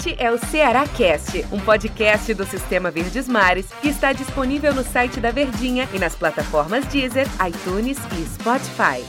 Este 0.00 0.16
é 0.18 0.32
o 0.32 0.38
Ceará 0.38 0.86
Cast, 0.88 1.44
um 1.52 1.60
podcast 1.60 2.32
do 2.32 2.46
Sistema 2.46 2.90
Verdes 2.90 3.28
Mares 3.28 3.70
que 3.82 3.88
está 3.88 4.14
disponível 4.14 4.74
no 4.74 4.82
site 4.82 5.20
da 5.20 5.30
Verdinha 5.30 5.86
e 5.92 5.98
nas 5.98 6.16
plataformas 6.16 6.86
Deezer, 6.86 7.26
iTunes 7.46 7.98
e 8.18 8.24
Spotify. 8.24 9.04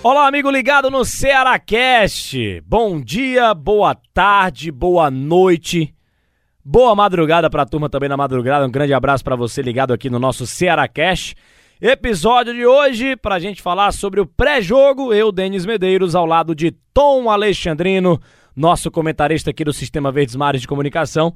Olá, 0.00 0.28
amigo 0.28 0.48
ligado 0.48 0.92
no 0.92 1.04
Ceará 1.04 1.58
Cast. 1.58 2.62
Bom 2.64 3.00
dia, 3.00 3.52
boa 3.52 3.96
tarde, 4.14 4.70
boa 4.70 5.10
noite. 5.10 5.92
Boa 6.64 6.94
madrugada 6.94 7.50
para 7.50 7.64
a 7.64 7.66
turma 7.66 7.90
também 7.90 8.08
na 8.08 8.16
madrugada. 8.16 8.64
Um 8.64 8.70
grande 8.70 8.94
abraço 8.94 9.24
para 9.24 9.34
você 9.34 9.60
ligado 9.60 9.92
aqui 9.92 10.08
no 10.08 10.20
nosso 10.20 10.46
Ceará 10.46 10.86
Cast. 10.86 11.34
Episódio 11.80 12.54
de 12.54 12.64
hoje 12.64 13.16
para 13.16 13.34
a 13.34 13.40
gente 13.40 13.60
falar 13.60 13.90
sobre 13.90 14.20
o 14.20 14.26
pré-jogo. 14.26 15.12
Eu, 15.12 15.32
Denis 15.32 15.66
Medeiros, 15.66 16.14
ao 16.14 16.26
lado 16.26 16.54
de 16.54 16.70
Tom 16.94 17.28
Alexandrino, 17.28 18.20
nosso 18.58 18.90
comentarista 18.90 19.50
aqui 19.50 19.62
do 19.62 19.72
Sistema 19.72 20.10
Verdes 20.10 20.34
Mares 20.34 20.60
de 20.60 20.66
Comunicação, 20.66 21.32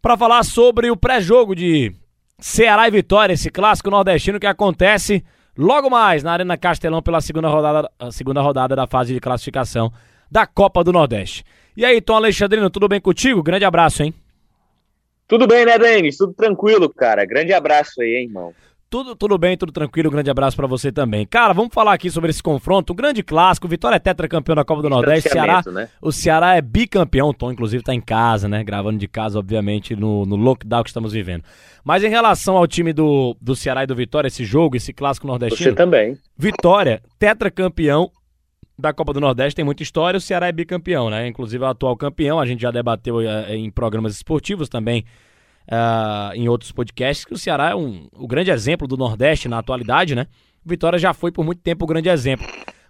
para 0.00 0.16
falar 0.16 0.44
sobre 0.44 0.88
o 0.90 0.96
pré-jogo 0.96 1.56
de 1.56 1.92
Ceará 2.38 2.86
e 2.86 2.90
Vitória, 2.92 3.34
esse 3.34 3.50
clássico 3.50 3.90
nordestino 3.90 4.38
que 4.38 4.46
acontece 4.46 5.24
logo 5.58 5.90
mais 5.90 6.22
na 6.22 6.32
Arena 6.32 6.56
Castelão 6.56 7.02
pela 7.02 7.20
segunda 7.20 7.48
rodada, 7.48 7.90
segunda 8.12 8.40
rodada 8.40 8.76
da 8.76 8.86
fase 8.86 9.12
de 9.12 9.18
classificação 9.18 9.92
da 10.30 10.46
Copa 10.46 10.84
do 10.84 10.92
Nordeste. 10.92 11.44
E 11.76 11.84
aí, 11.84 12.00
Tom 12.00 12.14
Alexandrino, 12.14 12.70
tudo 12.70 12.86
bem 12.86 13.00
contigo? 13.00 13.42
Grande 13.42 13.64
abraço, 13.64 14.04
hein? 14.04 14.14
Tudo 15.26 15.48
bem, 15.48 15.66
né, 15.66 15.76
Denis? 15.76 16.16
Tudo 16.16 16.32
tranquilo, 16.32 16.88
cara. 16.88 17.24
Grande 17.24 17.52
abraço 17.52 18.00
aí, 18.00 18.14
hein, 18.14 18.26
irmão. 18.26 18.54
Tudo, 18.96 19.14
tudo 19.14 19.36
bem, 19.36 19.58
tudo 19.58 19.70
tranquilo. 19.70 20.08
Um 20.08 20.12
grande 20.12 20.30
abraço 20.30 20.56
para 20.56 20.66
você 20.66 20.90
também. 20.90 21.26
Cara, 21.26 21.52
vamos 21.52 21.74
falar 21.74 21.92
aqui 21.92 22.10
sobre 22.10 22.30
esse 22.30 22.42
confronto. 22.42 22.94
Um 22.94 22.96
grande 22.96 23.22
clássico. 23.22 23.68
Vitória 23.68 23.96
é 23.96 23.98
tetracampeão 23.98 24.56
da 24.56 24.64
Copa 24.64 24.80
do 24.80 24.88
Nordeste. 24.88 25.28
Ceará, 25.28 25.62
né? 25.66 25.90
O 26.00 26.10
Ceará 26.10 26.56
é 26.56 26.62
bicampeão. 26.62 27.28
O 27.28 27.34
Tom, 27.34 27.52
inclusive, 27.52 27.84
tá 27.84 27.92
em 27.92 28.00
casa, 28.00 28.48
né? 28.48 28.64
Gravando 28.64 28.98
de 28.98 29.06
casa, 29.06 29.38
obviamente, 29.38 29.94
no, 29.94 30.24
no 30.24 30.34
lockdown 30.34 30.82
que 30.82 30.88
estamos 30.88 31.12
vivendo. 31.12 31.44
Mas 31.84 32.04
em 32.04 32.08
relação 32.08 32.56
ao 32.56 32.66
time 32.66 32.94
do, 32.94 33.36
do 33.38 33.54
Ceará 33.54 33.84
e 33.84 33.86
do 33.86 33.94
Vitória, 33.94 34.28
esse 34.28 34.46
jogo, 34.46 34.76
esse 34.76 34.94
clássico 34.94 35.26
nordestino. 35.26 35.72
Você 35.72 35.76
também. 35.76 36.16
Vitória, 36.34 37.02
tetracampeão 37.18 38.10
da 38.78 38.94
Copa 38.94 39.12
do 39.12 39.20
Nordeste, 39.20 39.56
tem 39.56 39.64
muita 39.64 39.82
história. 39.82 40.16
O 40.16 40.22
Ceará 40.22 40.48
é 40.48 40.52
bicampeão, 40.52 41.10
né? 41.10 41.28
Inclusive 41.28 41.62
é 41.62 41.66
o 41.66 41.70
atual 41.70 41.94
campeão. 41.98 42.40
A 42.40 42.46
gente 42.46 42.62
já 42.62 42.70
debateu 42.70 43.20
eh, 43.20 43.56
em 43.56 43.70
programas 43.70 44.14
esportivos 44.14 44.70
também 44.70 45.04
uh, 45.66 46.34
em 46.34 46.48
outros 46.48 46.72
podcasts, 46.72 47.24
que 47.24 47.34
o 47.34 47.38
Ceará 47.38 47.70
é 47.70 47.74
um, 47.74 48.08
o 48.12 48.26
grande 48.26 48.50
exemplo 48.50 48.86
do 48.86 48.96
Nordeste 48.96 49.48
na 49.48 49.58
atualidade, 49.58 50.14
né? 50.14 50.26
O 50.64 50.68
Vitória 50.68 50.98
já 50.98 51.12
foi 51.12 51.30
por 51.30 51.44
muito 51.44 51.60
tempo 51.60 51.84
o 51.84 51.88
grande 51.88 52.08
exemplo. 52.08 52.46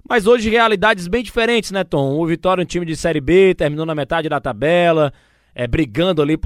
Mas 0.09 0.27
hoje 0.27 0.49
realidades 0.49 1.09
bem 1.09 1.23
diferentes, 1.23 1.71
né, 1.71 1.83
Tom? 1.83 2.19
O 2.19 2.27
Vitória 2.27 2.63
é 2.63 2.65
um 2.65 2.67
time 2.67 2.87
de 2.87 2.97
Série 2.97 3.21
B, 3.21 3.55
terminou 3.55 3.85
na 3.85 3.95
metade 3.95 4.29
da 4.29 4.41
tabela, 4.41 5.13
é, 5.55 5.67
brigando 5.67 6.23
ali 6.23 6.39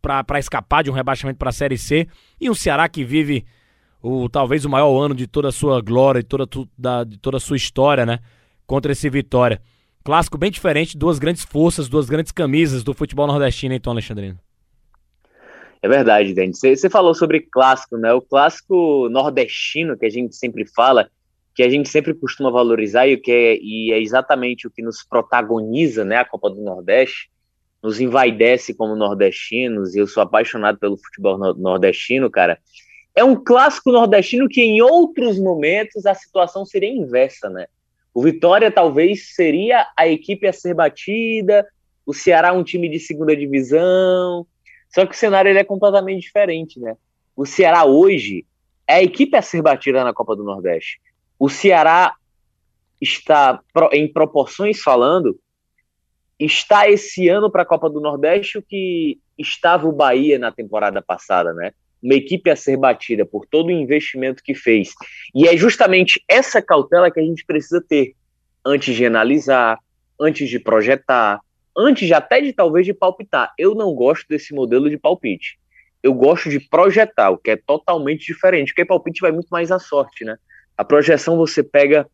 para 0.00 0.38
escapar 0.38 0.84
de 0.84 0.90
um 0.90 0.94
rebaixamento 0.94 1.38
para 1.38 1.48
a 1.50 1.52
Série 1.52 1.76
C. 1.76 2.06
E 2.40 2.48
um 2.48 2.54
Ceará 2.54 2.88
que 2.88 3.04
vive 3.04 3.44
o 4.00 4.28
talvez 4.28 4.64
o 4.64 4.70
maior 4.70 4.96
ano 5.02 5.14
de 5.14 5.26
toda 5.26 5.48
a 5.48 5.52
sua 5.52 5.80
glória, 5.80 6.22
de 6.22 6.28
toda, 6.28 6.46
da, 6.78 7.02
de 7.02 7.18
toda 7.18 7.38
a 7.38 7.40
sua 7.40 7.56
história, 7.56 8.06
né? 8.06 8.20
Contra 8.64 8.92
esse 8.92 9.10
Vitória. 9.10 9.60
Clássico 10.04 10.38
bem 10.38 10.50
diferente, 10.50 10.96
duas 10.96 11.18
grandes 11.18 11.44
forças, 11.44 11.88
duas 11.88 12.08
grandes 12.08 12.30
camisas 12.30 12.84
do 12.84 12.94
futebol 12.94 13.26
nordestino, 13.26 13.78
Tom 13.80 13.90
Alexandrino? 13.90 14.38
É 15.80 15.88
verdade, 15.88 16.34
Dani. 16.34 16.52
Você 16.54 16.90
falou 16.90 17.14
sobre 17.14 17.40
clássico, 17.40 17.96
né? 17.96 18.12
O 18.12 18.20
clássico 18.20 19.08
nordestino 19.10 19.96
que 19.96 20.06
a 20.06 20.10
gente 20.10 20.34
sempre 20.34 20.66
fala, 20.66 21.08
que 21.54 21.62
a 21.62 21.68
gente 21.68 21.88
sempre 21.88 22.14
costuma 22.14 22.50
valorizar 22.50 23.06
e, 23.06 23.16
que 23.16 23.30
é, 23.30 23.58
e 23.60 23.92
é 23.92 24.00
exatamente 24.00 24.66
o 24.66 24.70
que 24.70 24.82
nos 24.82 25.04
protagoniza, 25.04 26.04
né? 26.04 26.16
A 26.16 26.24
Copa 26.24 26.50
do 26.50 26.60
Nordeste, 26.62 27.30
nos 27.82 28.00
envaidece 28.00 28.74
como 28.74 28.96
nordestinos, 28.96 29.94
e 29.94 29.98
eu 30.00 30.06
sou 30.06 30.22
apaixonado 30.22 30.78
pelo 30.78 30.96
futebol 30.96 31.38
nordestino, 31.54 32.28
cara. 32.28 32.58
É 33.14 33.22
um 33.22 33.36
clássico 33.36 33.92
nordestino 33.92 34.48
que 34.48 34.60
em 34.60 34.80
outros 34.80 35.38
momentos 35.38 36.06
a 36.06 36.14
situação 36.14 36.64
seria 36.64 36.88
inversa, 36.88 37.48
né? 37.48 37.66
O 38.12 38.22
Vitória 38.22 38.70
talvez 38.70 39.34
seria 39.34 39.86
a 39.96 40.08
equipe 40.08 40.46
a 40.46 40.52
ser 40.52 40.74
batida, 40.74 41.64
o 42.04 42.12
Ceará 42.12 42.52
um 42.52 42.64
time 42.64 42.88
de 42.88 42.98
segunda 42.98 43.36
divisão, 43.36 44.46
só 44.88 45.06
que 45.06 45.14
o 45.14 45.18
cenário 45.18 45.50
ele 45.50 45.58
é 45.58 45.64
completamente 45.64 46.22
diferente, 46.22 46.80
né? 46.80 46.96
O 47.36 47.46
Ceará 47.46 47.84
hoje 47.84 48.44
é 48.86 48.94
a 48.94 49.02
equipe 49.02 49.36
a 49.36 49.42
ser 49.42 49.62
batida 49.62 50.02
na 50.02 50.12
Copa 50.12 50.34
do 50.34 50.42
Nordeste. 50.42 51.00
O 51.38 51.48
Ceará 51.48 52.14
está, 53.00 53.60
em 53.92 54.10
proporções 54.10 54.80
falando, 54.80 55.38
está 56.38 56.88
esse 56.88 57.28
ano 57.28 57.50
para 57.50 57.62
a 57.62 57.66
Copa 57.66 57.90
do 57.90 58.00
Nordeste 58.00 58.58
o 58.58 58.62
que 58.62 59.18
estava 59.36 59.86
o 59.86 59.92
Bahia 59.92 60.38
na 60.38 60.50
temporada 60.50 61.02
passada, 61.02 61.52
né? 61.52 61.72
Uma 62.02 62.14
equipe 62.14 62.48
a 62.48 62.56
ser 62.56 62.76
batida 62.76 63.26
por 63.26 63.44
todo 63.46 63.68
o 63.68 63.72
investimento 63.72 64.42
que 64.42 64.54
fez. 64.54 64.94
E 65.34 65.48
é 65.48 65.56
justamente 65.56 66.22
essa 66.28 66.62
cautela 66.62 67.10
que 67.10 67.20
a 67.20 67.24
gente 67.24 67.44
precisa 67.44 67.84
ter 67.86 68.14
antes 68.64 68.94
de 68.94 69.04
analisar, 69.04 69.78
antes 70.20 70.48
de 70.48 70.58
projetar, 70.58 71.40
antes 71.78 72.10
até 72.10 72.40
de 72.40 72.52
talvez 72.52 72.84
de 72.84 72.92
palpitar. 72.92 73.54
Eu 73.56 73.74
não 73.74 73.94
gosto 73.94 74.26
desse 74.28 74.52
modelo 74.52 74.90
de 74.90 74.98
palpite. 74.98 75.58
Eu 76.02 76.12
gosto 76.12 76.50
de 76.50 76.58
projetar, 76.58 77.30
o 77.30 77.38
que 77.38 77.52
é 77.52 77.56
totalmente 77.56 78.26
diferente, 78.26 78.72
porque 78.72 78.84
palpite 78.84 79.20
vai 79.20 79.30
muito 79.30 79.48
mais 79.48 79.70
à 79.70 79.78
sorte, 79.78 80.24
né? 80.24 80.36
A 80.76 80.84
projeção 80.84 81.36
você 81.36 81.62
pega 81.62 82.08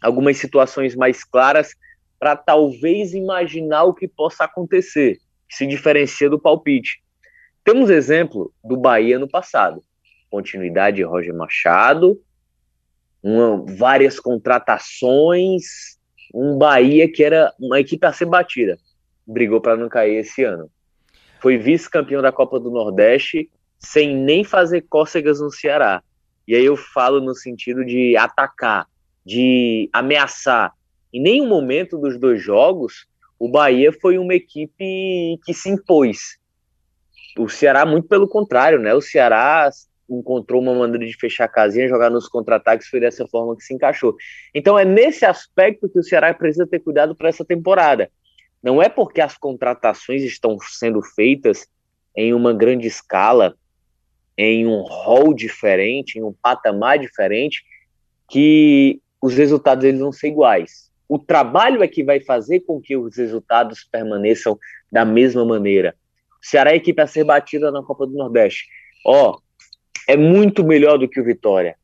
algumas 0.00 0.36
situações 0.36 0.94
mais 0.94 1.24
claras 1.24 1.74
para 2.18 2.36
talvez 2.36 3.14
imaginar 3.14 3.84
o 3.84 3.94
que 3.94 4.06
possa 4.06 4.44
acontecer, 4.44 5.18
que 5.48 5.56
se 5.56 5.66
diferencia 5.66 6.28
do 6.28 6.38
palpite. 6.38 7.02
Temos 7.64 7.90
exemplo 7.90 8.52
do 8.62 8.76
Bahia 8.76 9.18
no 9.18 9.28
passado. 9.28 9.82
Continuidade 10.30 10.96
de 10.96 11.02
Roger 11.02 11.34
Machado, 11.34 12.20
uma, 13.22 13.64
várias 13.76 14.18
contratações, 14.18 15.98
um 16.32 16.56
Bahia 16.56 17.10
que 17.10 17.22
era 17.22 17.52
uma 17.58 17.80
equipe 17.80 18.06
a 18.06 18.12
ser 18.12 18.26
batida. 18.26 18.78
Brigou 19.26 19.60
para 19.60 19.76
não 19.76 19.88
cair 19.88 20.16
esse 20.16 20.42
ano. 20.44 20.70
Foi 21.40 21.58
vice-campeão 21.58 22.22
da 22.22 22.32
Copa 22.32 22.58
do 22.58 22.70
Nordeste 22.70 23.50
sem 23.78 24.16
nem 24.16 24.44
fazer 24.44 24.82
cócegas 24.82 25.40
no 25.40 25.50
Ceará. 25.50 26.02
E 26.46 26.54
aí 26.54 26.64
eu 26.64 26.76
falo 26.76 27.20
no 27.20 27.34
sentido 27.34 27.84
de 27.84 28.16
atacar, 28.16 28.86
de 29.24 29.88
ameaçar. 29.92 30.72
Em 31.12 31.20
nenhum 31.20 31.48
momento 31.48 31.98
dos 31.98 32.18
dois 32.18 32.42
jogos, 32.42 33.06
o 33.38 33.48
Bahia 33.48 33.92
foi 33.92 34.18
uma 34.18 34.34
equipe 34.34 35.38
que 35.44 35.52
se 35.52 35.68
impôs. 35.68 36.38
O 37.38 37.48
Ceará, 37.48 37.84
muito 37.84 38.08
pelo 38.08 38.28
contrário, 38.28 38.78
né? 38.78 38.94
O 38.94 39.00
Ceará 39.00 39.68
encontrou 40.08 40.60
uma 40.60 40.74
maneira 40.74 41.06
de 41.06 41.16
fechar 41.16 41.44
a 41.44 41.48
casinha, 41.48 41.88
jogar 41.88 42.10
nos 42.10 42.28
contra-ataques, 42.28 42.88
foi 42.88 43.00
dessa 43.00 43.26
forma 43.26 43.56
que 43.56 43.62
se 43.62 43.74
encaixou. 43.74 44.14
Então 44.54 44.78
é 44.78 44.84
nesse 44.84 45.24
aspecto 45.24 45.88
que 45.88 45.98
o 45.98 46.02
Ceará 46.02 46.32
precisa 46.34 46.66
ter 46.66 46.80
cuidado 46.80 47.14
para 47.14 47.28
essa 47.28 47.44
temporada. 47.44 48.10
Não 48.62 48.80
é 48.80 48.88
porque 48.88 49.20
as 49.20 49.36
contratações 49.36 50.22
estão 50.22 50.56
sendo 50.60 51.02
feitas 51.02 51.66
em 52.16 52.32
uma 52.32 52.52
grande 52.52 52.86
escala, 52.86 53.56
em 54.36 54.66
um 54.66 54.82
rol 54.82 55.34
diferente, 55.34 56.18
em 56.18 56.22
um 56.22 56.32
patamar 56.32 56.98
diferente, 56.98 57.64
que 58.30 59.00
os 59.20 59.34
resultados 59.34 59.84
eles 59.84 60.00
vão 60.00 60.12
ser 60.12 60.28
iguais. 60.28 60.90
O 61.08 61.18
trabalho 61.18 61.82
é 61.82 61.88
que 61.88 62.02
vai 62.02 62.20
fazer 62.20 62.60
com 62.60 62.80
que 62.80 62.96
os 62.96 63.16
resultados 63.16 63.84
permaneçam 63.84 64.58
da 64.90 65.04
mesma 65.04 65.44
maneira. 65.44 65.94
O 66.42 66.46
Ceará 66.46 66.70
é 66.70 66.72
a 66.74 66.76
equipe 66.76 67.00
a 67.00 67.06
ser 67.06 67.24
batida 67.24 67.70
na 67.70 67.82
Copa 67.82 68.06
do 68.06 68.14
Nordeste. 68.14 68.66
Ó, 69.04 69.38
é 70.08 70.16
muito 70.16 70.64
melhor 70.64 70.98
do 70.98 71.08
que 71.08 71.20
o 71.20 71.24
Vitória. 71.24 71.76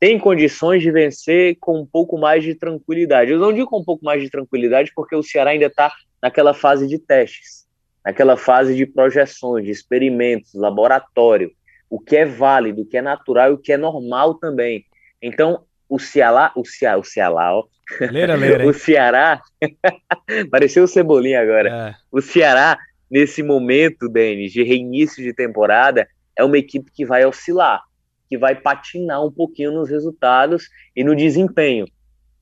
Tem 0.00 0.18
condições 0.18 0.82
de 0.82 0.90
vencer 0.92 1.56
com 1.60 1.80
um 1.80 1.86
pouco 1.86 2.16
mais 2.18 2.44
de 2.44 2.54
tranquilidade. 2.54 3.32
Eu 3.32 3.38
não 3.38 3.52
digo 3.52 3.68
com 3.68 3.80
um 3.80 3.84
pouco 3.84 4.04
mais 4.04 4.22
de 4.22 4.30
tranquilidade 4.30 4.92
porque 4.94 5.16
o 5.16 5.22
Ceará 5.22 5.50
ainda 5.50 5.66
está 5.66 5.92
naquela 6.22 6.54
fase 6.54 6.86
de 6.86 6.98
testes, 6.98 7.66
naquela 8.04 8.36
fase 8.36 8.76
de 8.76 8.86
projeções, 8.86 9.64
de 9.64 9.70
experimentos, 9.70 10.54
laboratório, 10.54 11.50
o 11.90 11.98
que 11.98 12.16
é 12.16 12.24
válido, 12.24 12.82
o 12.82 12.86
que 12.86 12.96
é 12.96 13.02
natural 13.02 13.50
e 13.50 13.54
o 13.54 13.58
que 13.58 13.72
é 13.72 13.76
normal 13.76 14.34
também. 14.34 14.84
Então, 15.20 15.64
o 15.88 15.98
Ceará, 15.98 16.52
o 16.54 16.64
Ceará, 16.64 16.98
o 16.98 17.04
Ceará, 17.04 17.54
ó. 17.54 17.64
Leira, 18.00 18.36
leira, 18.36 18.66
o 18.68 18.74
Ceará, 18.74 19.40
pareceu 20.50 20.84
o 20.84 20.88
Cebolinha 20.88 21.40
agora. 21.40 21.68
É. 21.68 21.94
O 22.12 22.20
Ceará, 22.20 22.78
nesse 23.10 23.42
momento, 23.42 24.08
Denis, 24.08 24.52
de 24.52 24.62
reinício 24.62 25.24
de 25.24 25.32
temporada, 25.32 26.06
é 26.38 26.44
uma 26.44 26.56
equipe 26.56 26.90
que 26.92 27.04
vai 27.04 27.26
oscilar, 27.26 27.82
que 28.28 28.38
vai 28.38 28.54
patinar 28.54 29.24
um 29.24 29.30
pouquinho 29.30 29.72
nos 29.72 29.90
resultados 29.90 30.68
e 30.94 31.02
no 31.02 31.16
desempenho. 31.16 31.86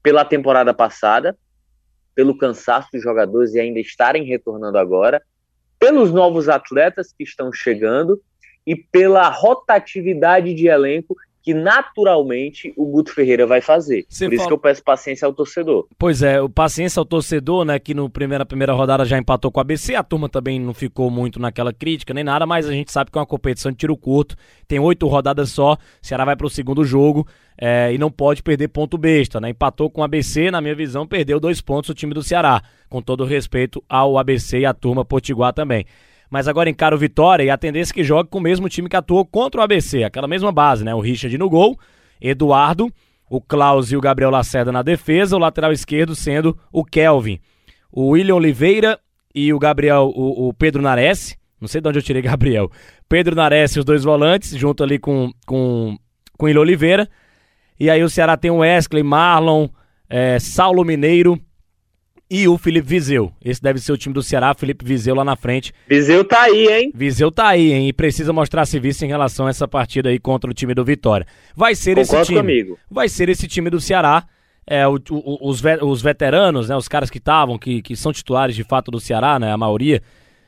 Pela 0.03 0.25
temporada 0.25 0.75
passada, 0.75 1.37
pelo 2.15 2.37
cansaço 2.37 2.89
dos 2.93 3.03
jogadores 3.03 3.55
e 3.55 3.61
ainda 3.61 3.81
estarem 3.81 4.25
retornando 4.25 4.79
agora, 4.79 5.23
pelos 5.79 6.13
novos 6.13 6.49
atletas 6.49 7.13
que 7.13 7.25
estão 7.25 7.53
chegando 7.53 8.21
e 8.67 8.77
pela 8.77 9.29
rotatividade 9.29 10.53
de 10.55 10.67
elenco 10.67 11.17
que 11.47 11.55
naturalmente 11.55 12.75
o 12.77 12.85
Guto 12.87 13.15
Ferreira 13.15 13.47
vai 13.47 13.61
fazer. 13.61 14.05
Por 14.09 14.19
fala... 14.19 14.35
isso 14.35 14.47
que 14.49 14.53
eu 14.53 14.59
peço 14.59 14.83
paciência 14.83 15.27
ao 15.27 15.33
torcedor. 15.33 15.87
Pois 15.97 16.21
é, 16.21 16.43
o 16.43 16.49
paciência 16.49 16.99
ao 16.99 17.05
torcedor, 17.05 17.65
né, 17.65 17.79
que 17.79 17.95
no 17.95 18.11
primeira 18.11 18.45
primeira 18.45 18.73
rodada 18.73 19.05
já 19.05 19.17
empatou 19.17 19.53
com 19.53 19.61
a 19.61 19.63
ABC, 19.63 19.95
a 19.95 20.03
turma 20.03 20.29
também 20.29 20.59
não 20.59 20.75
ficou 20.75 21.09
muito 21.09 21.39
naquela 21.39 21.73
crítica 21.73 22.13
nem 22.13 22.25
nada, 22.25 22.45
mas 22.47 22.69
a 22.69 22.73
gente 22.73 22.91
sabe 22.91 23.13
que 23.13 23.17
é 23.17 23.21
uma 23.21 23.27
competição 23.27 23.71
de 23.71 23.79
tiro 23.79 23.97
curto, 23.97 24.35
tem 24.67 24.81
oito 24.81 25.07
rodadas 25.07 25.51
só, 25.51 25.75
o 25.75 25.79
Ceará 26.03 26.25
vai 26.25 26.35
para 26.35 26.49
o 26.49 26.51
segundo 26.51 26.85
jogo 26.85 27.25
é, 27.57 27.95
e 27.95 27.97
não 27.97 28.11
pode 28.11 28.43
perder 28.43 28.67
ponto 28.67 28.99
besta, 28.99 29.41
né? 29.41 29.51
Empatou 29.51 29.89
com 29.89 30.01
o 30.01 30.05
ABC, 30.05 30.51
na 30.51 30.61
minha 30.61 30.75
visão, 30.75 31.07
perdeu 31.07 31.39
dois 31.39 31.61
pontos 31.61 31.91
o 31.91 31.95
time 31.95 32.13
do 32.13 32.25
Ceará, 32.25 32.61
com 32.89 33.01
todo 33.01 33.25
respeito 33.25 33.81
ao 33.89 34.19
ABC 34.19 34.59
e 34.59 34.67
à 34.67 34.75
turma 34.75 35.05
Potiguar 35.05 35.53
também 35.53 35.87
mas 36.31 36.49
agora 36.49 36.71
encara 36.71 36.95
o 36.95 36.99
Vitória 36.99 37.45
e 37.45 37.51
a 37.51 37.57
tendência 37.57 37.93
é 37.93 37.95
que 37.95 38.05
jogue 38.05 38.29
com 38.29 38.39
o 38.39 38.43
mesmo 38.43 38.69
time 38.69 38.89
que 38.89 38.97
atuou 38.97 39.25
contra 39.25 39.61
o 39.61 39.65
ABC, 39.65 40.05
aquela 40.05 40.29
mesma 40.29 40.53
base, 40.53 40.85
né? 40.85 40.95
O 40.95 41.01
Richard 41.01 41.37
no 41.39 41.49
gol, 41.49 41.79
Eduardo, 42.21 42.93
o 43.29 43.41
Klaus 43.41 43.91
e 43.91 43.97
o 43.97 44.01
Gabriel 44.01 44.31
Lacerda 44.31 44.73
na 44.73 44.83
defesa, 44.83 45.37
o 45.37 45.39
lateral 45.39 45.73
esquerdo 45.73 46.15
sendo 46.15 46.57
o 46.73 46.85
Kelvin. 46.85 47.39
O 47.91 48.09
William 48.11 48.37
Oliveira 48.37 48.99
e 49.35 49.53
o 49.53 49.59
Gabriel, 49.59 50.13
o, 50.15 50.49
o 50.49 50.55
Pedro 50.55 50.83
Nares, 50.83 51.37
não 51.61 51.69
sei 51.69 51.81
de 51.81 51.89
onde 51.89 51.99
eu 51.99 52.03
tirei 52.03 52.23
Gabriel. 52.23 52.71
Pedro 53.09 53.35
Nares 53.35 53.75
e 53.77 53.79
os 53.79 53.85
dois 53.85 54.05
volantes, 54.05 54.57
junto 54.57 54.83
ali 54.83 54.99
com, 54.99 55.33
com, 55.47 55.97
com 56.37 56.45
o 56.45 56.47
William 56.47 56.63
Oliveira. 56.63 57.09
E 57.79 57.91
aí 57.91 58.03
o 58.03 58.09
Ceará 58.09 58.37
tem 58.37 58.51
o 58.51 58.59
Wesley, 58.59 59.03
Marlon, 59.03 59.69
é, 60.09 60.39
Saulo 60.39 60.85
Mineiro, 60.85 61.39
e 62.31 62.49
o 62.49 62.59
Felipe 62.59 62.89
Viseu. 62.89 63.33
Esse 63.45 63.63
deve 63.63 63.79
ser 63.79 63.93
o 63.93 63.97
time 63.97 64.13
do 64.13 64.23
Ceará, 64.23 64.53
Felipe 64.55 64.85
Viseu 64.85 65.15
lá 65.15 65.25
na 65.25 65.37
frente. 65.37 65.73
Viseu 65.89 66.25
tá 66.25 66.43
aí, 66.43 66.67
hein? 66.67 66.93
Viseu 66.95 67.31
tá 67.31 67.49
aí, 67.49 67.73
hein? 67.73 67.89
E 67.89 67.93
precisa 67.93 68.33
mostrar 68.33 68.67
serviço 68.67 69.05
em 69.05 69.09
relação 69.09 69.47
a 69.47 69.51
essa 69.51 69.69
partida 69.69 70.09
aí 70.09 70.19
contra 70.19 70.51
o 70.51 70.55
time 70.55 70.75
do 70.75 70.85
Vitória. 70.85 71.27
Vai 71.55 71.75
ser 71.75 71.97
Concordo 71.97 72.23
esse 72.23 72.27
time. 72.27 72.41
Comigo. 72.41 72.79
Vai 72.91 73.09
ser 73.09 73.29
esse 73.29 73.47
time 73.47 73.71
do 73.71 73.81
Ceará. 73.81 74.25
É, 74.69 74.87
o, 74.89 74.97
o, 75.11 75.49
os, 75.49 75.63
os 75.83 76.03
veteranos, 76.03 76.69
né? 76.69 76.77
Os 76.77 76.89
caras 76.89 77.09
que 77.09 77.19
estavam, 77.19 77.57
que, 77.57 77.81
que 77.81 77.95
são 77.95 78.13
titulares 78.13 78.57
de 78.57 78.65
fato 78.65 78.91
do 78.91 78.99
Ceará, 78.99 79.39
né? 79.39 79.53
A 79.53 79.57
maioria 79.57 80.03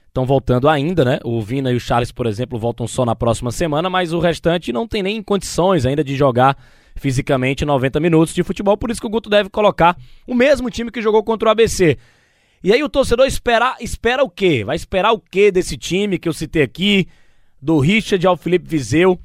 estão 0.08 0.26
voltando 0.26 0.68
ainda, 0.68 1.04
né? 1.04 1.20
O 1.22 1.40
Vina 1.40 1.70
e 1.70 1.76
o 1.76 1.80
Charles, 1.80 2.10
por 2.10 2.26
exemplo, 2.26 2.58
voltam 2.58 2.88
só 2.88 3.04
na 3.04 3.14
próxima 3.14 3.52
semana, 3.52 3.88
mas 3.88 4.12
o 4.12 4.18
restante 4.18 4.72
não 4.72 4.88
tem 4.88 5.02
nem 5.02 5.22
condições 5.22 5.86
ainda 5.86 6.02
de 6.02 6.16
jogar 6.16 6.56
fisicamente 6.98 7.64
90 7.64 8.00
minutos 8.00 8.34
de 8.34 8.42
futebol, 8.42 8.76
por 8.76 8.90
isso 8.90 9.00
que 9.00 9.06
o 9.06 9.10
Guto 9.10 9.30
deve 9.30 9.48
colocar 9.48 9.96
o 10.26 10.34
mesmo 10.34 10.70
time 10.70 10.90
que 10.90 11.00
jogou 11.00 11.22
contra 11.22 11.48
o 11.48 11.52
ABC. 11.52 11.96
E 12.62 12.72
aí 12.72 12.82
o 12.82 12.88
torcedor 12.88 13.26
espera, 13.26 13.76
espera 13.80 14.22
o 14.24 14.28
quê? 14.28 14.64
Vai 14.64 14.76
esperar 14.76 15.12
o 15.12 15.20
quê 15.20 15.50
desse 15.50 15.76
time 15.76 16.18
que 16.18 16.28
eu 16.28 16.32
citei 16.32 16.62
aqui, 16.62 17.06
do 17.60 17.78
Richard 17.78 18.26
ao 18.26 18.36
Felipe 18.36 18.68
Viseu? 18.68 19.18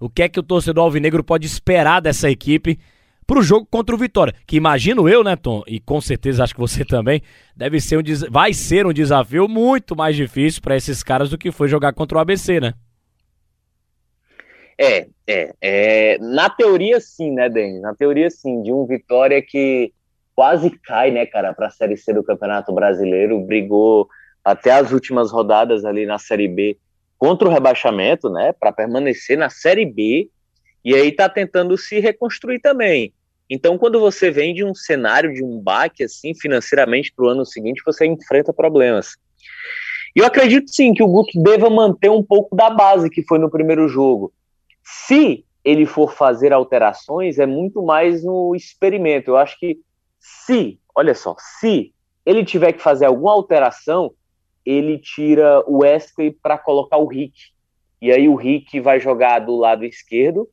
O 0.00 0.08
que 0.08 0.22
é 0.22 0.28
que 0.28 0.38
o 0.38 0.42
torcedor 0.42 0.84
alvinegro 0.84 1.24
pode 1.24 1.46
esperar 1.46 2.00
dessa 2.00 2.30
equipe 2.30 2.78
pro 3.26 3.42
jogo 3.42 3.66
contra 3.70 3.94
o 3.94 3.98
Vitória? 3.98 4.34
Que 4.46 4.56
imagino 4.56 5.08
eu, 5.08 5.24
né, 5.24 5.36
Tom, 5.36 5.62
e 5.66 5.80
com 5.80 6.00
certeza 6.00 6.44
acho 6.44 6.54
que 6.54 6.60
você 6.60 6.84
também, 6.86 7.20
deve 7.56 7.80
ser 7.80 7.98
um 7.98 8.02
vai 8.30 8.54
ser 8.54 8.86
um 8.86 8.92
desafio 8.92 9.48
muito 9.48 9.96
mais 9.96 10.16
difícil 10.16 10.62
para 10.62 10.76
esses 10.76 11.02
caras 11.02 11.30
do 11.30 11.38
que 11.38 11.50
foi 11.50 11.68
jogar 11.68 11.92
contra 11.92 12.18
o 12.18 12.20
ABC, 12.20 12.60
né? 12.60 12.74
É, 14.80 15.08
é, 15.26 15.54
é, 15.60 16.18
na 16.18 16.48
teoria 16.48 17.00
sim, 17.00 17.32
né, 17.32 17.48
Denis? 17.48 17.82
Na 17.82 17.94
teoria 17.94 18.30
sim, 18.30 18.62
de 18.62 18.72
um 18.72 18.86
Vitória 18.86 19.42
que 19.42 19.92
quase 20.36 20.70
cai, 20.70 21.10
né, 21.10 21.26
cara, 21.26 21.52
para 21.52 21.66
a 21.66 21.70
Série 21.70 21.96
C 21.96 22.14
do 22.14 22.22
Campeonato 22.22 22.72
Brasileiro, 22.72 23.40
brigou 23.40 24.08
até 24.44 24.70
as 24.70 24.92
últimas 24.92 25.32
rodadas 25.32 25.84
ali 25.84 26.06
na 26.06 26.16
Série 26.16 26.46
B 26.46 26.78
contra 27.18 27.48
o 27.48 27.50
rebaixamento, 27.50 28.30
né, 28.30 28.52
para 28.52 28.70
permanecer 28.70 29.36
na 29.36 29.50
Série 29.50 29.84
B, 29.84 30.30
e 30.84 30.94
aí 30.94 31.10
tá 31.10 31.28
tentando 31.28 31.76
se 31.76 31.98
reconstruir 31.98 32.60
também. 32.60 33.12
Então, 33.50 33.76
quando 33.76 33.98
você 33.98 34.30
vem 34.30 34.54
de 34.54 34.62
um 34.62 34.74
cenário 34.74 35.34
de 35.34 35.42
um 35.42 35.58
baque 35.58 36.04
assim 36.04 36.34
financeiramente 36.34 37.12
para 37.12 37.24
o 37.24 37.28
ano 37.28 37.44
seguinte, 37.44 37.82
você 37.84 38.06
enfrenta 38.06 38.52
problemas. 38.52 39.16
E 40.14 40.20
eu 40.20 40.26
acredito 40.26 40.70
sim 40.70 40.94
que 40.94 41.02
o 41.02 41.08
Guto 41.08 41.42
deva 41.42 41.68
manter 41.68 42.10
um 42.10 42.22
pouco 42.22 42.54
da 42.54 42.70
base 42.70 43.10
que 43.10 43.24
foi 43.24 43.38
no 43.38 43.50
primeiro 43.50 43.88
jogo. 43.88 44.32
Se 44.90 45.44
ele 45.62 45.84
for 45.84 46.14
fazer 46.14 46.50
alterações, 46.50 47.38
é 47.38 47.44
muito 47.44 47.82
mais 47.82 48.24
no 48.24 48.56
experimento. 48.56 49.30
Eu 49.30 49.36
acho 49.36 49.58
que 49.58 49.78
se, 50.18 50.80
olha 50.94 51.14
só, 51.14 51.36
se 51.38 51.92
ele 52.24 52.42
tiver 52.42 52.72
que 52.72 52.80
fazer 52.80 53.04
alguma 53.04 53.32
alteração, 53.32 54.12
ele 54.64 54.98
tira 54.98 55.62
o 55.66 55.82
Wesley 55.82 56.32
para 56.32 56.56
colocar 56.56 56.96
o 56.96 57.06
Rick. 57.06 57.38
E 58.00 58.10
aí 58.10 58.28
o 58.28 58.34
Rick 58.34 58.80
vai 58.80 58.98
jogar 58.98 59.40
do 59.40 59.56
lado 59.56 59.84
esquerdo, 59.84 60.48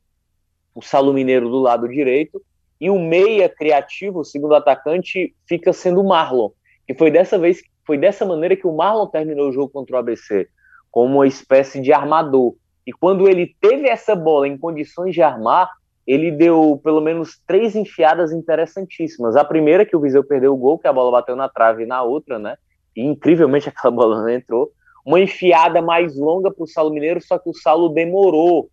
o 0.74 0.82
Salo 0.82 1.14
Mineiro 1.14 1.50
do 1.50 1.60
lado 1.60 1.88
direito, 1.88 2.42
e 2.80 2.90
o 2.90 3.00
meia 3.00 3.48
criativo, 3.48 4.20
o 4.20 4.26
segundo 4.26 4.56
atacante, 4.56 5.34
fica 5.48 5.72
sendo 5.72 6.02
o 6.02 6.08
Marlon. 6.08 6.50
E 6.90 6.94
foi 6.94 7.10
dessa 7.10 7.40
vez, 7.40 7.62
foi 7.86 7.98
dessa 7.98 8.26
maneira 8.26 8.56
que 8.58 8.68
o 8.68 8.76
Marlon 8.76 9.08
terminou 9.08 9.48
o 9.48 9.54
jogo 9.54 9.70
contra 9.70 9.96
o 9.96 10.00
ABC, 10.00 10.50
como 10.92 11.16
uma 11.16 11.28
espécie 11.28 11.82
de 11.82 11.94
armador. 11.94 12.56
E 12.86 12.94
quando 12.94 13.28
ele 13.28 13.56
teve 13.60 13.88
essa 13.88 14.16
bola 14.16 14.48
em 14.48 14.58
condições 14.58 15.14
de 15.14 15.22
armar, 15.22 15.70
ele 16.06 16.32
deu 16.32 16.80
pelo 16.84 17.02
menos 17.02 17.42
três 17.48 17.76
enfiadas 17.76 18.32
interessantíssimas. 18.32 19.36
A 19.36 19.44
primeira, 19.44 19.86
que 19.86 19.96
o 19.96 20.00
Viseu 20.00 20.24
perdeu 20.24 20.54
o 20.54 20.58
gol, 20.58 20.78
que 20.78 20.88
a 20.88 20.94
bola 20.94 21.12
bateu 21.12 21.36
na 21.36 21.50
trave, 21.50 21.84
e 21.84 21.88
na 21.88 22.04
outra, 22.04 22.38
né? 22.38 22.58
E 22.96 23.04
incrivelmente 23.04 23.68
aquela 23.70 23.92
bola 23.92 24.22
não 24.22 24.30
entrou. 24.30 24.72
Uma 25.04 25.20
enfiada 25.20 25.82
mais 25.82 26.16
longa 26.16 26.52
para 26.52 26.64
o 26.64 26.68
Saulo 26.68 26.94
Mineiro, 26.94 27.22
só 27.22 27.38
que 27.38 27.50
o 27.50 27.54
Saulo 27.54 27.90
demorou. 27.90 28.70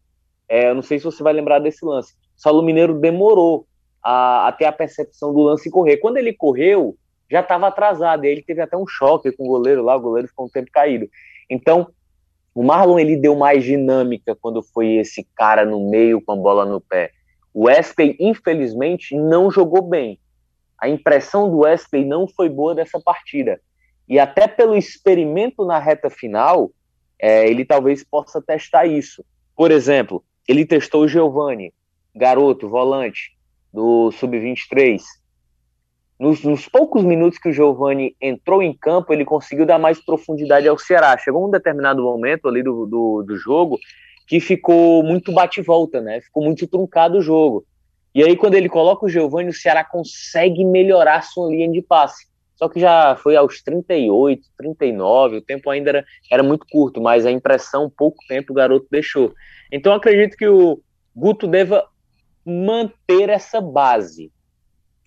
É, 0.49 0.69
eu 0.69 0.75
não 0.75 0.83
sei 0.83 0.99
se 0.99 1.05
você 1.05 1.23
vai 1.23 1.33
lembrar 1.33 1.59
desse 1.59 1.85
lance. 1.85 2.13
O 2.37 2.41
Saulo 2.41 2.63
Mineiro 2.63 2.99
demorou 2.99 3.67
a, 4.03 4.49
a 4.49 4.53
ter 4.53 4.67
a 4.67 4.73
percepção 4.73 5.33
do 5.33 5.41
lance 5.41 5.71
correr. 5.71 5.99
Quando 5.99 6.19
ele 6.19 6.35
correu, 6.35 6.97
já 7.31 7.41
estava 7.41 7.69
atrasado. 7.69 8.25
E 8.25 8.29
aí 8.29 8.35
ele 8.35 8.43
teve 8.43 8.61
até 8.61 8.77
um 8.77 8.87
choque 8.87 9.33
com 9.33 9.45
o 9.45 9.49
goleiro 9.49 9.83
lá, 9.83 9.97
o 9.97 10.01
goleiro 10.01 10.29
ficou 10.29 10.47
um 10.47 10.51
tempo 10.51 10.71
caído. 10.71 11.09
Então, 11.49 11.89
o 12.55 12.63
Marlon 12.63 12.99
ele 12.99 13.17
deu 13.17 13.35
mais 13.35 13.65
dinâmica 13.65 14.37
quando 14.41 14.63
foi 14.63 14.97
esse 14.97 15.27
cara 15.35 15.65
no 15.65 15.89
meio 15.91 16.21
com 16.21 16.33
a 16.33 16.37
bola 16.37 16.65
no 16.65 16.81
pé. 16.81 17.11
O 17.55 17.65
Wesley, 17.65 18.17
infelizmente, 18.21 19.17
não 19.17 19.51
jogou 19.51 19.83
bem. 19.83 20.19
A 20.79 20.89
impressão 20.89 21.51
do 21.51 21.61
Wesley 21.61 22.05
não 22.05 22.27
foi 22.27 22.49
boa 22.49 22.75
dessa 22.75 23.01
partida. 23.01 23.61
E 24.09 24.19
até 24.19 24.47
pelo 24.47 24.77
experimento 24.77 25.65
na 25.65 25.79
reta 25.79 26.11
final, 26.11 26.71
é, 27.19 27.49
ele 27.49 27.65
talvez 27.65 28.05
possa 28.05 28.43
testar 28.43 28.85
isso. 28.87 29.25
Por 29.57 29.71
exemplo, 29.71 30.23
ele 30.47 30.67
testou 30.67 31.03
o 31.03 31.09
Giovani, 31.09 31.73
garoto, 32.15 32.69
volante 32.69 33.37
do 33.73 34.11
Sub-23 34.13 35.01
nos, 36.19 36.43
nos, 36.45 36.69
poucos 36.69 37.03
minutos 37.03 37.39
que 37.39 37.49
o 37.49 37.53
Giovani 37.53 38.15
entrou 38.21 38.63
em 38.63 38.73
campo, 38.73 39.13
ele 39.13 39.25
conseguiu 39.25 39.67
dar 39.67 39.79
mais 39.79 39.99
profundidade 40.05 40.69
ao 40.69 40.79
Ceará. 40.79 41.17
Chegou 41.19 41.47
um 41.47 41.51
determinado 41.51 42.03
momento 42.03 42.49
ali 42.49 42.63
do, 42.63 42.87
do, 42.87 43.23
do 43.23 43.37
jogo 43.37 43.79
que 44.27 44.39
ficou 44.41 45.03
muito 45.03 45.33
bate-volta, 45.33 46.01
né? 46.01 46.21
Ficou 46.21 46.45
muito 46.45 46.67
truncado 46.67 47.19
o 47.19 47.23
jogo. 47.23 47.65
E 48.15 48.23
aí, 48.23 48.37
quando 48.37 48.55
ele 48.55 48.69
coloca 48.69 49.07
o 49.07 49.09
Giovani, 49.09 49.51
o 49.51 49.55
Ceará 49.55 49.83
consegue 49.83 50.65
melhorar 50.65 51.23
sua 51.23 51.51
linha 51.51 51.71
de 51.71 51.83
passe. 51.83 52.27
Só 52.55 52.69
que 52.69 52.79
já 52.79 53.17
foi 53.17 53.35
aos 53.35 53.63
38, 53.63 54.43
39, 54.57 55.39
o 55.39 55.43
tempo 55.43 55.69
ainda 55.69 55.91
era, 55.91 56.05
era 56.31 56.43
muito 56.43 56.65
curto, 56.71 57.01
mas 57.01 57.27
a 57.27 57.31
impressão, 57.31 57.91
pouco 57.91 58.19
tempo, 58.29 58.53
o 58.53 58.55
garoto 58.55 58.87
deixou. 58.91 59.33
Então, 59.73 59.93
acredito 59.95 60.37
que 60.37 60.47
o 60.47 60.81
Guto 61.17 61.47
deva 61.47 61.85
manter 62.45 63.31
essa 63.31 63.61
base 63.61 64.31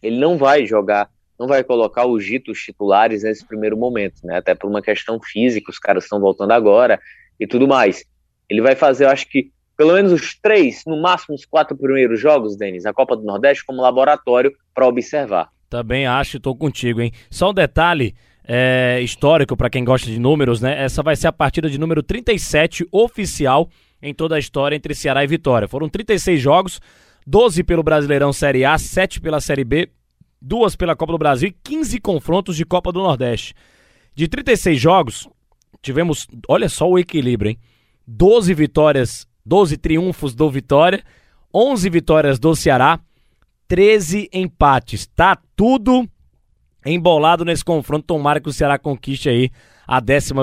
ele 0.05 0.17
não 0.17 0.37
vai 0.37 0.65
jogar, 0.65 1.09
não 1.39 1.47
vai 1.47 1.63
colocar 1.63 2.05
os 2.05 2.23
ditos 2.23 2.59
titulares 2.59 3.23
nesse 3.23 3.45
primeiro 3.45 3.75
momento, 3.75 4.21
né? 4.23 4.37
Até 4.37 4.53
por 4.53 4.69
uma 4.69 4.81
questão 4.81 5.19
física, 5.19 5.71
os 5.71 5.79
caras 5.79 6.03
estão 6.03 6.19
voltando 6.19 6.51
agora 6.51 6.99
e 7.39 7.47
tudo 7.47 7.67
mais. 7.67 8.05
Ele 8.49 8.61
vai 8.61 8.75
fazer, 8.75 9.05
eu 9.05 9.09
acho 9.09 9.27
que, 9.27 9.51
pelo 9.75 9.93
menos 9.93 10.11
os 10.11 10.35
três, 10.39 10.83
no 10.85 11.01
máximo 11.01 11.35
os 11.35 11.45
quatro 11.45 11.75
primeiros 11.75 12.19
jogos, 12.19 12.55
Denis, 12.55 12.85
a 12.85 12.93
Copa 12.93 13.17
do 13.17 13.23
Nordeste, 13.23 13.65
como 13.65 13.81
laboratório 13.81 14.53
para 14.73 14.87
observar. 14.87 15.49
Também 15.69 16.05
acho, 16.05 16.37
estou 16.37 16.55
contigo, 16.55 17.01
hein? 17.01 17.11
Só 17.29 17.49
um 17.49 17.53
detalhe 17.53 18.15
é, 18.47 18.99
histórico 19.01 19.57
para 19.57 19.69
quem 19.69 19.83
gosta 19.83 20.07
de 20.07 20.19
números, 20.19 20.61
né? 20.61 20.83
Essa 20.83 21.01
vai 21.01 21.15
ser 21.15 21.27
a 21.27 21.33
partida 21.33 21.69
de 21.69 21.79
número 21.79 22.03
37 22.03 22.87
oficial 22.91 23.69
em 24.01 24.13
toda 24.13 24.35
a 24.35 24.39
história 24.39 24.75
entre 24.75 24.93
Ceará 24.93 25.23
e 25.23 25.27
Vitória. 25.27 25.67
Foram 25.67 25.89
36 25.89 26.39
jogos, 26.39 26.79
12 27.25 27.63
pelo 27.63 27.81
Brasileirão 27.83 28.31
Série 28.31 28.63
A, 28.63 28.77
7 28.77 29.19
pela 29.19 29.41
Série 29.41 29.63
B, 29.63 29.89
duas 30.41 30.75
pela 30.75 30.95
Copa 30.95 31.11
do 31.11 31.17
Brasil 31.17 31.49
e 31.49 31.55
15 31.63 31.99
confrontos 31.99 32.55
de 32.55 32.65
Copa 32.65 32.91
do 32.91 33.01
Nordeste. 33.01 33.55
De 34.13 34.27
36 34.27 34.79
jogos, 34.79 35.27
tivemos, 35.81 36.27
olha 36.47 36.69
só 36.69 36.89
o 36.89 36.99
equilíbrio, 36.99 37.51
hein? 37.51 37.57
12 38.07 38.53
vitórias, 38.53 39.27
12 39.45 39.77
triunfos 39.77 40.35
do 40.35 40.49
Vitória, 40.49 41.03
11 41.53 41.89
vitórias 41.89 42.37
do 42.37 42.55
Ceará, 42.55 42.99
13 43.67 44.29
empates. 44.31 45.07
Tá 45.07 45.37
tudo 45.55 46.07
embolado 46.85 47.43
nesse 47.43 47.65
confronto. 47.65 48.05
Tomara 48.05 48.39
que 48.39 48.49
o 48.49 48.53
Ceará 48.53 48.77
conquiste 48.77 49.27
aí 49.27 49.49
a 49.87 49.99
12 49.99 50.33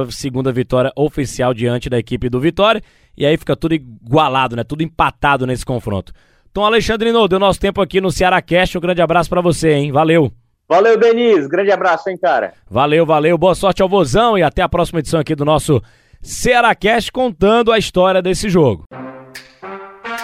vitória 0.53 0.93
oficial 0.97 1.55
diante 1.55 1.89
da 1.89 1.99
equipe 1.99 2.29
do 2.29 2.41
Vitória. 2.41 2.83
E 3.17 3.25
aí 3.25 3.37
fica 3.37 3.55
tudo 3.55 3.75
igualado, 3.75 4.57
né? 4.57 4.65
Tudo 4.65 4.83
empatado 4.83 5.47
nesse 5.47 5.65
confronto. 5.65 6.13
Tom 6.53 6.65
Alexandrino, 6.65 7.27
deu 7.27 7.39
nosso 7.39 7.59
tempo 7.59 7.81
aqui 7.81 8.01
no 8.01 8.13
Ceará 8.13 8.43
Cast. 8.43 8.77
Um 8.77 8.81
grande 8.81 9.01
abraço 9.01 9.31
para 9.31 9.41
você, 9.41 9.73
hein? 9.73 9.91
Valeu. 9.91 10.31
Valeu, 10.69 10.99
Denise. 10.99 11.49
Grande 11.49 11.71
abraço, 11.71 12.11
hein, 12.11 12.19
cara. 12.21 12.53
Valeu, 12.71 13.07
valeu. 13.07 13.39
Boa 13.39 13.55
sorte 13.55 13.83
ao 13.83 13.89
Vozão 13.89 14.37
e 14.37 14.43
até 14.43 14.63
a 14.63 14.69
próxima 14.69 15.01
edição 15.01 15.21
aqui 15.21 15.35
do 15.35 15.45
nosso 15.45 15.83
Ceará 16.21 16.75
Cast 16.75 17.11
contando 17.11 17.73
a 17.73 17.79
história 17.79 18.21
desse 18.21 18.51
jogo. 18.51 18.85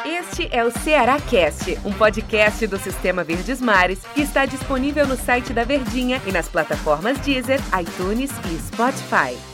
Este 0.04 0.48
é 0.52 0.62
o 0.62 0.70
Ceará 0.70 1.18
Cast, 1.18 1.78
um 1.84 1.92
podcast 1.92 2.66
do 2.66 2.78
Sistema 2.78 3.24
Verdes 3.24 3.60
Mares 3.60 4.00
que 4.14 4.20
está 4.20 4.44
disponível 4.44 5.06
no 5.06 5.16
site 5.16 5.52
da 5.52 5.64
Verdinha 5.64 6.20
e 6.26 6.32
nas 6.32 6.48
plataformas 6.48 7.18
Deezer, 7.20 7.60
iTunes 7.80 8.30
e 8.52 8.58
Spotify. 8.58 9.47